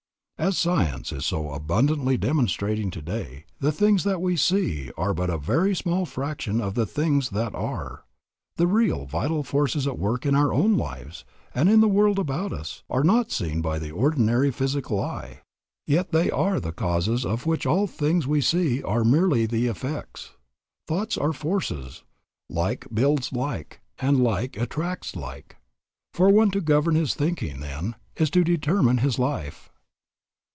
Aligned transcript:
As 0.37 0.57
science 0.57 1.11
is 1.11 1.23
so 1.23 1.51
abundantly 1.51 2.17
demonstrating 2.17 2.89
today, 2.89 3.45
the 3.59 3.71
things 3.71 4.03
that 4.05 4.19
we 4.23 4.35
see 4.35 4.89
are 4.97 5.13
but 5.13 5.29
a 5.29 5.37
very 5.37 5.75
small 5.75 6.03
fraction 6.07 6.59
of 6.59 6.73
the 6.73 6.87
things 6.87 7.29
that 7.29 7.53
are. 7.53 8.05
The 8.55 8.65
real, 8.65 9.05
vital 9.05 9.43
forces 9.43 9.85
at 9.85 9.99
work 9.99 10.25
in 10.25 10.33
our 10.33 10.51
own 10.51 10.75
lives 10.77 11.25
and 11.53 11.69
in 11.69 11.79
the 11.79 11.87
world 11.87 12.17
about 12.17 12.53
us 12.53 12.81
are 12.89 13.03
not 13.03 13.31
seen 13.31 13.61
by 13.61 13.77
the 13.77 13.91
ordinary 13.91 14.49
physical 14.49 14.99
eye. 14.99 15.41
Yet 15.85 16.11
they 16.11 16.31
are 16.31 16.59
the 16.59 16.71
causes 16.71 17.23
of 17.23 17.45
which 17.45 17.67
all 17.67 17.85
things 17.85 18.25
we 18.25 18.41
see 18.41 18.81
are 18.81 19.03
merely 19.03 19.45
the 19.45 19.67
effects. 19.67 20.31
Thoughts 20.87 21.19
are 21.19 21.33
forces; 21.33 22.01
like 22.49 22.87
builds 22.91 23.31
like, 23.31 23.79
and 23.99 24.23
like 24.23 24.57
attracts 24.57 25.15
like. 25.15 25.57
For 26.15 26.29
one 26.29 26.49
to 26.49 26.61
govern 26.61 26.95
his 26.95 27.13
thinking, 27.13 27.59
then, 27.59 27.93
is 28.15 28.31
to 28.31 28.43
determine 28.43 28.97
his 28.97 29.19
life. 29.19 29.67